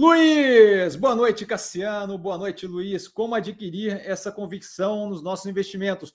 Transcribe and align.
Luiz, 0.00 0.94
boa 0.94 1.16
noite, 1.16 1.44
Cassiano. 1.44 2.16
Boa 2.16 2.38
noite, 2.38 2.68
Luiz. 2.68 3.08
Como 3.08 3.34
adquirir 3.34 4.00
essa 4.06 4.30
convicção 4.30 5.08
nos 5.08 5.24
nossos 5.24 5.46
investimentos? 5.46 6.14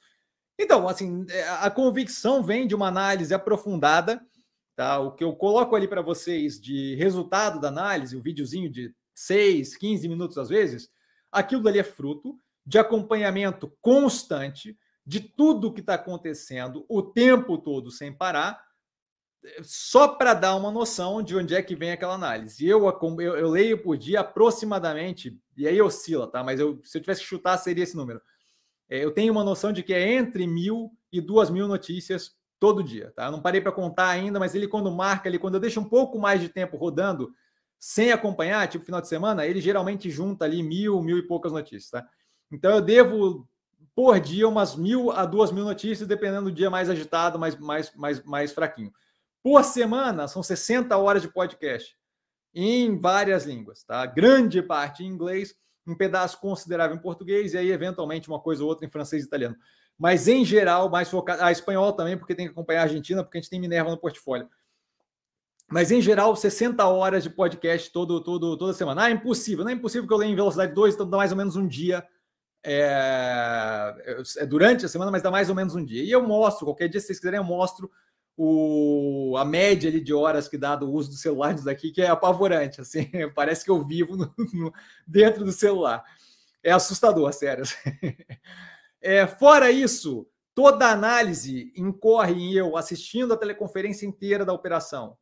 Então, 0.57 0.87
assim, 0.87 1.25
é, 1.29 1.49
a 1.49 1.69
convicção 1.69 2.41
vem 2.41 2.65
de 2.65 2.73
uma 2.73 2.87
análise 2.87 3.33
aprofundada, 3.33 4.25
tá? 4.73 4.99
O 4.99 5.11
que 5.11 5.21
eu 5.21 5.35
coloco 5.35 5.75
ali 5.75 5.85
para 5.85 6.01
vocês 6.01 6.61
de 6.61 6.95
resultado 6.95 7.59
da 7.59 7.67
análise, 7.67 8.15
o 8.15 8.19
um 8.19 8.21
videozinho 8.21 8.69
de 8.69 8.95
6, 9.13 9.75
15 9.75 10.07
minutos 10.07 10.37
às 10.37 10.47
vezes, 10.47 10.89
aquilo 11.29 11.67
ali 11.67 11.79
é 11.79 11.83
fruto 11.83 12.39
de 12.65 12.79
acompanhamento 12.79 13.69
constante 13.81 14.79
de 15.05 15.19
tudo 15.19 15.73
que 15.73 15.81
está 15.81 15.95
acontecendo 15.95 16.85
o 16.87 17.01
tempo 17.01 17.57
todo 17.57 17.91
sem 17.91 18.13
parar, 18.13 18.63
só 19.61 20.07
para 20.07 20.33
dar 20.33 20.55
uma 20.55 20.71
noção 20.71 21.21
de 21.21 21.35
onde 21.35 21.55
é 21.55 21.61
que 21.61 21.75
vem 21.75 21.91
aquela 21.91 22.13
análise. 22.13 22.65
Eu, 22.65 22.87
eu, 22.87 23.37
eu, 23.37 23.49
leio 23.49 23.81
por 23.81 23.97
dia 23.97 24.21
aproximadamente, 24.21 25.37
e 25.57 25.67
aí 25.67 25.81
oscila, 25.81 26.27
tá? 26.27 26.43
Mas 26.43 26.59
eu, 26.59 26.79
se 26.83 26.97
eu 26.97 27.01
tivesse 27.01 27.21
que 27.21 27.27
chutar, 27.27 27.57
seria 27.57 27.83
esse 27.83 27.95
número. 27.95 28.21
É, 28.89 29.03
eu 29.03 29.11
tenho 29.11 29.31
uma 29.31 29.43
noção 29.43 29.73
de 29.73 29.83
que 29.83 29.93
é 29.93 30.13
entre 30.13 30.47
mil 30.47 30.91
e 31.11 31.19
duas 31.19 31.49
mil 31.49 31.67
notícias 31.67 32.35
todo 32.59 32.83
dia, 32.83 33.11
tá? 33.15 33.25
Eu 33.25 33.31
não 33.31 33.41
parei 33.41 33.59
para 33.59 33.71
contar 33.71 34.07
ainda, 34.09 34.39
mas 34.39 34.55
ele 34.55 34.67
quando 34.67 34.91
marca, 34.91 35.27
ele 35.27 35.39
quando 35.39 35.55
eu 35.55 35.59
deixo 35.59 35.79
um 35.79 35.89
pouco 35.89 36.17
mais 36.17 36.39
de 36.39 36.47
tempo 36.47 36.77
rodando, 36.77 37.33
sem 37.77 38.11
acompanhar, 38.11 38.67
tipo 38.69 38.85
final 38.85 39.01
de 39.01 39.09
semana, 39.09 39.45
ele 39.45 39.59
geralmente 39.59 40.09
junta 40.09 40.45
ali 40.45 40.63
mil, 40.63 41.01
mil 41.01 41.17
e 41.17 41.27
poucas 41.27 41.51
notícias, 41.51 41.89
tá? 41.89 42.07
Então 42.49 42.71
eu 42.71 42.81
devo 42.81 43.47
por 43.93 44.19
dia 44.19 44.47
umas 44.47 44.75
mil 44.75 45.11
a 45.11 45.25
duas 45.25 45.51
mil 45.51 45.65
notícias, 45.65 46.07
dependendo 46.07 46.49
do 46.49 46.55
dia 46.55 46.69
mais 46.69 46.89
agitado, 46.89 47.37
mais, 47.37 47.57
mais, 47.59 47.93
mais, 47.95 48.23
mais 48.23 48.51
fraquinho. 48.53 48.91
Por 49.43 49.63
semana, 49.65 50.27
são 50.27 50.41
60 50.41 50.97
horas 50.97 51.21
de 51.21 51.27
podcast 51.27 51.97
em 52.55 52.97
várias 52.97 53.45
línguas, 53.45 53.83
tá? 53.83 54.05
Grande 54.05 54.61
parte 54.61 55.03
em 55.03 55.07
inglês, 55.07 55.53
um 55.85 55.95
pedaço 55.95 56.39
considerável 56.39 56.95
em 56.95 57.01
português 57.01 57.53
e 57.53 57.57
aí, 57.57 57.71
eventualmente, 57.71 58.29
uma 58.29 58.39
coisa 58.39 58.63
ou 58.63 58.69
outra 58.69 58.85
em 58.85 58.89
francês 58.89 59.23
e 59.23 59.27
italiano. 59.27 59.55
Mas, 59.97 60.29
em 60.29 60.45
geral, 60.45 60.89
mais 60.89 61.09
focado. 61.09 61.43
Ah, 61.43 61.51
espanhol 61.51 61.91
também, 61.91 62.17
porque 62.17 62.33
tem 62.33 62.45
que 62.45 62.53
acompanhar 62.53 62.81
a 62.81 62.83
Argentina, 62.83 63.23
porque 63.23 63.37
a 63.37 63.41
gente 63.41 63.49
tem 63.49 63.59
Minerva 63.59 63.91
no 63.91 63.97
portfólio. 63.97 64.47
Mas, 65.69 65.91
em 65.91 66.01
geral, 66.01 66.35
60 66.35 66.85
horas 66.87 67.23
de 67.23 67.29
podcast 67.29 67.91
todo, 67.91 68.23
todo, 68.23 68.57
toda 68.57 68.73
semana. 68.73 69.03
Ah, 69.03 69.09
é 69.09 69.13
impossível. 69.13 69.65
Não 69.65 69.71
é 69.71 69.73
impossível 69.73 70.07
que 70.07 70.13
eu 70.13 70.17
leia 70.17 70.31
em 70.31 70.35
velocidade 70.35 70.73
2, 70.73 70.93
então 70.93 71.09
dá 71.09 71.17
mais 71.17 71.31
ou 71.31 71.37
menos 71.37 71.55
um 71.55 71.67
dia 71.67 72.05
é, 72.63 74.23
é, 74.37 74.45
durante 74.45 74.85
a 74.85 74.89
semana, 74.89 75.11
mas 75.11 75.21
dá 75.21 75.29
mais 75.29 75.49
ou 75.49 75.55
menos 75.55 75.75
um 75.75 75.83
dia. 75.83 76.03
E 76.03 76.11
eu 76.11 76.25
mostro, 76.25 76.65
qualquer 76.65 76.87
dia, 76.87 76.99
se 76.99 77.07
vocês 77.07 77.19
quiserem, 77.19 77.39
eu 77.39 77.43
mostro 77.43 77.91
o, 78.35 79.35
a 79.37 79.45
média 79.45 79.89
ali 79.89 80.01
de 80.01 80.13
horas 80.13 80.47
que 80.47 80.57
dá 80.57 80.75
do 80.75 80.91
uso 80.91 81.09
do 81.11 81.15
celular 81.15 81.53
disso 81.53 81.65
daqui, 81.65 81.91
que 81.91 82.01
é 82.01 82.07
apavorante. 82.07 82.81
Assim, 82.81 83.09
parece 83.35 83.63
que 83.63 83.71
eu 83.71 83.83
vivo 83.83 84.15
no, 84.15 84.33
no, 84.53 84.73
dentro 85.07 85.43
do 85.45 85.51
celular. 85.51 86.03
É 86.63 86.71
assustador, 86.71 87.31
sério. 87.33 87.63
É, 89.05 89.27
fora 89.27 89.69
isso, 89.69 90.25
toda 90.55 90.89
análise 90.89 91.73
incorre 91.75 92.35
em 92.35 92.53
eu 92.53 92.77
assistindo 92.77 93.33
a 93.33 93.37
teleconferência 93.37 94.05
inteira 94.05 94.45
da 94.45 94.53
operação. 94.53 95.17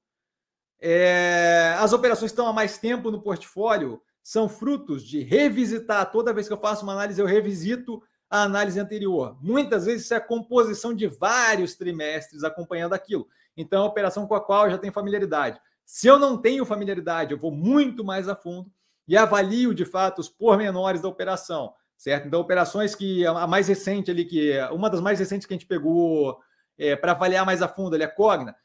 É, 0.79 1.75
as 1.79 1.91
operações 1.91 2.29
estão 2.29 2.45
há 2.45 2.53
mais 2.53 2.77
tempo 2.77 3.09
no 3.09 3.23
portfólio 3.23 3.99
são 4.23 4.47
frutos 4.47 5.03
de 5.03 5.21
revisitar. 5.21 6.11
Toda 6.11 6.33
vez 6.33 6.47
que 6.47 6.53
eu 6.53 6.59
faço 6.59 6.83
uma 6.83 6.93
análise, 6.93 7.19
eu 7.19 7.25
revisito 7.25 8.01
a 8.31 8.43
análise 8.43 8.79
anterior. 8.79 9.37
Muitas 9.41 9.85
vezes 9.85 10.05
isso 10.05 10.13
é 10.13 10.17
a 10.17 10.21
composição 10.21 10.93
de 10.93 11.05
vários 11.05 11.75
trimestres 11.75 12.43
acompanhando 12.43 12.93
aquilo. 12.93 13.27
Então, 13.55 13.79
é 13.79 13.81
uma 13.83 13.89
operação 13.89 14.25
com 14.25 14.33
a 14.33 14.41
qual 14.41 14.65
eu 14.65 14.71
já 14.71 14.77
tenho 14.77 14.93
familiaridade. 14.93 15.59
Se 15.85 16.07
eu 16.07 16.17
não 16.17 16.37
tenho 16.37 16.65
familiaridade, 16.65 17.33
eu 17.33 17.37
vou 17.37 17.51
muito 17.51 18.03
mais 18.03 18.29
a 18.29 18.35
fundo 18.35 18.71
e 19.07 19.17
avalio 19.17 19.75
de 19.75 19.83
fato 19.83 20.19
os 20.19 20.29
pormenores 20.29 21.01
da 21.01 21.09
operação, 21.09 21.73
certo? 21.97 22.27
Então, 22.27 22.39
operações 22.39 22.95
que 22.95 23.25
a 23.25 23.45
mais 23.45 23.67
recente 23.67 24.09
ali, 24.09 24.23
que 24.23 24.57
uma 24.71 24.89
das 24.89 25.01
mais 25.01 25.19
recentes 25.19 25.45
que 25.45 25.53
a 25.53 25.57
gente 25.57 25.67
pegou 25.67 26.39
é, 26.77 26.95
para 26.95 27.11
avaliar 27.11 27.45
mais 27.45 27.61
a 27.61 27.67
fundo 27.67 27.93
ali, 27.93 28.03
a 28.05 28.07
Cogna, 28.09 28.55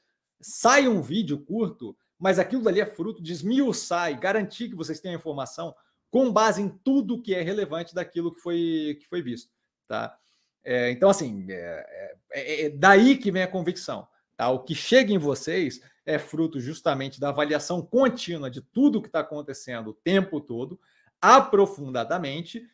sai 0.40 0.86
um 0.86 1.02
vídeo 1.02 1.38
curto 1.40 1.96
mas 2.18 2.38
aquilo 2.38 2.62
dali 2.62 2.80
é 2.80 2.86
fruto 2.86 3.22
de 3.22 3.32
esmiuçar 3.32 4.10
e 4.10 4.16
garantir 4.16 4.68
que 4.68 4.74
vocês 4.74 5.00
tenham 5.00 5.16
informação 5.16 5.74
com 6.10 6.32
base 6.32 6.62
em 6.62 6.68
tudo 6.68 7.20
que 7.20 7.34
é 7.34 7.42
relevante 7.42 7.94
daquilo 7.94 8.34
que 8.34 8.40
foi, 8.40 8.96
que 9.00 9.06
foi 9.06 9.20
visto. 9.20 9.52
Tá? 9.86 10.16
É, 10.64 10.90
então, 10.90 11.10
assim, 11.10 11.46
é, 11.48 12.16
é, 12.32 12.64
é, 12.64 12.70
daí 12.70 13.16
que 13.16 13.30
vem 13.30 13.42
a 13.42 13.48
convicção. 13.48 14.06
Tá? 14.36 14.48
O 14.50 14.60
que 14.60 14.74
chega 14.74 15.12
em 15.12 15.18
vocês 15.18 15.80
é 16.04 16.18
fruto 16.18 16.60
justamente 16.60 17.20
da 17.20 17.30
avaliação 17.30 17.82
contínua 17.82 18.50
de 18.50 18.60
tudo 18.60 19.00
que 19.00 19.08
está 19.08 19.20
acontecendo 19.20 19.90
o 19.90 19.94
tempo 19.94 20.40
todo, 20.40 20.78
aprofundadamente, 21.20 22.66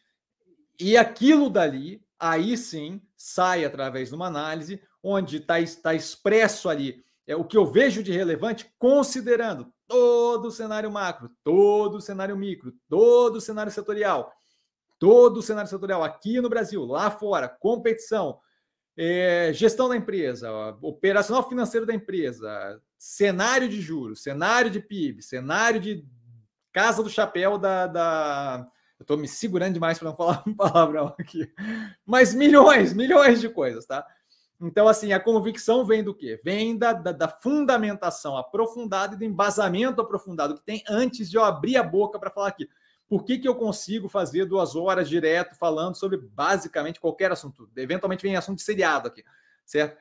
e 0.79 0.97
aquilo 0.97 1.49
dali, 1.49 2.03
aí 2.19 2.57
sim, 2.57 3.01
sai 3.17 3.65
através 3.65 4.09
de 4.09 4.15
uma 4.15 4.27
análise 4.27 4.83
onde 5.03 5.37
está 5.37 5.55
tá 5.83 5.95
expresso 5.95 6.69
ali 6.69 7.05
é 7.27 7.37
o 7.37 7.45
que 7.45 7.57
eu 7.57 7.67
vejo 7.67 8.03
de 8.03 8.13
relevante, 8.13 8.73
considerando 8.79 9.73
todo 9.87 10.47
o 10.47 10.51
cenário 10.51 10.91
macro, 10.91 11.31
todo 11.45 11.97
o 11.97 12.01
cenário 12.01 12.37
micro, 12.37 12.75
todo 12.89 13.37
o 13.37 13.41
cenário 13.41 13.71
setorial, 13.71 14.33
todo 15.03 15.39
o 15.39 15.43
cenário 15.43 15.69
setorial 15.69 16.05
aqui 16.05 16.41
no 16.41 16.49
Brasil, 16.49 16.85
lá 16.85 17.11
fora, 17.11 17.49
competição, 17.49 18.39
é, 18.97 19.51
gestão 19.53 19.89
da 19.89 19.97
empresa, 19.97 20.49
operacional 20.81 21.49
financeiro 21.49 21.85
da 21.85 21.93
empresa, 21.93 22.81
cenário 22.97 23.69
de 23.69 23.81
juros, 23.81 24.23
cenário 24.23 24.71
de 24.71 24.79
PIB, 24.79 25.21
cenário 25.21 25.81
de 25.81 26.07
casa 26.73 27.03
do 27.03 27.11
chapéu 27.11 27.59
da. 27.59 27.89
da... 27.89 28.69
Eu 28.97 29.03
estou 29.03 29.17
me 29.17 29.27
segurando 29.27 29.75
demais 29.75 29.99
para 29.99 30.09
não 30.09 30.17
falar 30.17 30.45
um 30.47 30.55
palavrão 30.55 31.13
aqui. 31.19 31.53
Mas 32.07 32.33
milhões, 32.33 32.95
milhões 32.95 33.41
de 33.41 33.49
coisas, 33.49 33.85
tá? 33.85 34.07
Então, 34.61 34.87
assim, 34.87 35.13
a 35.13 35.19
convicção 35.19 35.85
vem 35.85 36.05
do 36.05 36.15
quê? 36.15 36.41
Vem 36.45 36.79
da, 36.79 36.93
da, 36.93 37.11
da, 37.11 37.27
fundamentação 37.27 38.37
aprofundada 38.37 39.17
e 39.17 39.19
do 39.19 39.25
embasamento 39.25 40.01
aprofundado 40.01 40.55
que 40.55 40.65
tem 40.65 40.85
antes 40.89 41.29
de 41.29 41.37
eu 41.37 41.43
abrir 41.43 41.77
a 41.77 41.83
boca 41.83 42.21
para 42.21 42.31
falar 42.31 42.47
aqui. 42.47 42.69
Por 43.13 43.25
que, 43.25 43.37
que 43.37 43.47
eu 43.47 43.55
consigo 43.55 44.09
fazer 44.09 44.47
duas 44.47 44.75
horas 44.75 45.07
direto 45.07 45.55
falando 45.55 45.97
sobre 45.97 46.17
basicamente 46.17 46.99
qualquer 46.99 47.31
assunto? 47.31 47.69
Eventualmente 47.77 48.23
vem 48.23 48.37
assunto 48.37 48.57
de 48.57 48.65
seriado 48.65 49.09
aqui, 49.09 49.23
certo? 49.67 49.99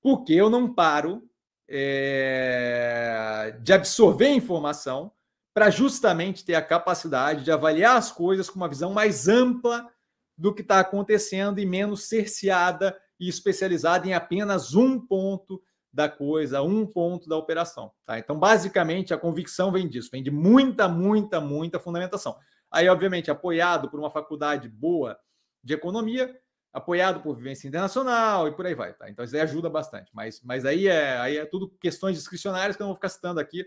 Porque 0.00 0.32
eu 0.32 0.48
não 0.48 0.72
paro 0.72 1.28
é, 1.68 3.58
de 3.60 3.74
absorver 3.74 4.30
informação 4.30 5.12
para 5.52 5.68
justamente 5.68 6.46
ter 6.46 6.54
a 6.54 6.62
capacidade 6.62 7.44
de 7.44 7.52
avaliar 7.52 7.98
as 7.98 8.10
coisas 8.10 8.48
com 8.48 8.56
uma 8.56 8.70
visão 8.70 8.90
mais 8.90 9.28
ampla 9.28 9.86
do 10.34 10.54
que 10.54 10.62
está 10.62 10.80
acontecendo 10.80 11.60
e 11.60 11.66
menos 11.66 12.04
cerceada 12.04 12.98
e 13.20 13.28
especializada 13.28 14.08
em 14.08 14.14
apenas 14.14 14.74
um 14.74 14.98
ponto 14.98 15.62
da 15.96 16.10
coisa, 16.10 16.60
um 16.60 16.86
ponto 16.86 17.26
da 17.26 17.38
operação. 17.38 17.90
Tá? 18.04 18.18
Então, 18.18 18.38
basicamente, 18.38 19.14
a 19.14 19.18
convicção 19.18 19.72
vem 19.72 19.88
disso, 19.88 20.10
vem 20.12 20.22
de 20.22 20.30
muita, 20.30 20.86
muita, 20.86 21.40
muita 21.40 21.80
fundamentação. 21.80 22.36
Aí, 22.70 22.86
obviamente, 22.86 23.30
apoiado 23.30 23.88
por 23.88 23.98
uma 23.98 24.10
faculdade 24.10 24.68
boa 24.68 25.18
de 25.64 25.72
economia, 25.72 26.38
apoiado 26.70 27.22
por 27.22 27.34
vivência 27.34 27.66
internacional 27.66 28.46
e 28.46 28.52
por 28.54 28.66
aí 28.66 28.74
vai. 28.74 28.92
Tá? 28.92 29.08
Então, 29.08 29.24
isso 29.24 29.34
aí 29.34 29.40
ajuda 29.40 29.70
bastante. 29.70 30.10
Mas, 30.12 30.42
mas 30.44 30.66
aí, 30.66 30.86
é, 30.86 31.16
aí 31.16 31.38
é 31.38 31.46
tudo 31.46 31.70
questões 31.80 32.14
discricionárias 32.14 32.76
que 32.76 32.82
eu 32.82 32.84
não 32.84 32.90
vou 32.90 32.96
ficar 32.96 33.08
citando 33.08 33.40
aqui. 33.40 33.64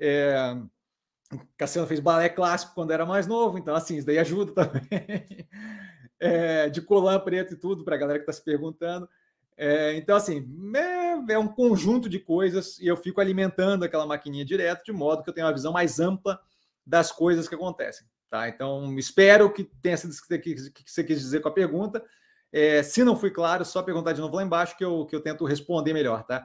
É... 0.00 0.56
Cassiano 1.58 1.86
fez 1.86 2.00
balé 2.00 2.30
clássico 2.30 2.74
quando 2.74 2.92
era 2.92 3.04
mais 3.04 3.26
novo, 3.26 3.58
então, 3.58 3.74
assim, 3.74 3.96
isso 3.96 4.06
daí 4.06 4.18
ajuda 4.18 4.52
também 4.52 4.88
é, 6.18 6.70
de 6.70 6.80
colã 6.80 7.18
preto 7.18 7.52
e 7.52 7.56
tudo, 7.56 7.84
para 7.84 7.96
a 7.96 7.98
galera 7.98 8.18
que 8.18 8.22
está 8.22 8.32
se 8.32 8.42
perguntando. 8.42 9.06
É, 9.56 9.94
então, 9.96 10.16
assim, 10.16 10.46
é, 10.74 10.95
é, 11.28 11.38
um 11.38 11.48
conjunto 11.48 12.08
de 12.08 12.18
coisas 12.18 12.78
e 12.78 12.86
eu 12.86 12.96
fico 12.96 13.20
alimentando 13.20 13.84
aquela 13.84 14.06
maquininha 14.06 14.44
direto, 14.44 14.84
de 14.84 14.92
modo 14.92 15.22
que 15.22 15.30
eu 15.30 15.34
tenha 15.34 15.46
uma 15.46 15.52
visão 15.52 15.72
mais 15.72 16.00
ampla 16.00 16.40
das 16.84 17.12
coisas 17.12 17.48
que 17.48 17.54
acontecem. 17.54 18.06
Tá? 18.28 18.48
Então, 18.48 18.98
espero 18.98 19.52
que 19.52 19.64
tenha 19.64 19.96
sido 19.96 20.12
o 20.12 20.40
que 20.40 20.56
você 20.84 21.04
quis 21.04 21.20
dizer 21.20 21.40
com 21.40 21.48
a 21.48 21.52
pergunta. 21.52 22.04
É, 22.52 22.82
se 22.82 23.04
não 23.04 23.16
fui 23.16 23.30
claro, 23.30 23.64
só 23.64 23.82
perguntar 23.82 24.12
de 24.12 24.20
novo 24.20 24.36
lá 24.36 24.42
embaixo 24.42 24.76
que 24.76 24.84
eu, 24.84 25.06
que 25.06 25.14
eu 25.14 25.20
tento 25.20 25.44
responder 25.44 25.92
melhor, 25.92 26.24
tá? 26.24 26.44